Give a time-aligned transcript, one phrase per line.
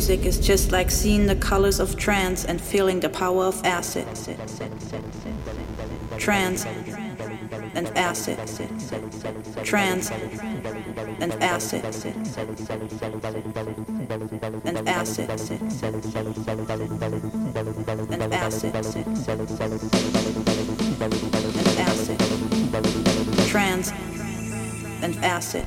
[0.00, 4.06] music is just like seeing the colors of trance and feeling the power of acid.
[6.16, 6.64] Trance
[7.74, 8.38] and acid.
[9.62, 11.84] Trance and acid.
[14.64, 14.88] And acid.
[14.88, 15.28] And acid.
[18.10, 18.72] And acid.
[23.50, 23.92] Trance
[25.02, 25.66] and acid.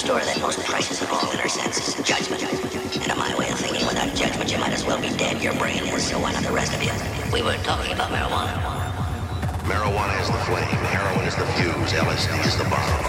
[0.00, 2.42] Restore that most precious of all inner senses, judgment.
[2.42, 5.42] And in my way of thinking, without judgment, you might as well be dead.
[5.42, 6.92] Your brain is, so why not the rest of you?
[7.30, 8.56] We were talking about marijuana.
[9.68, 12.99] Marijuana is the flame, heroin is the fuse, LSD is the bomb.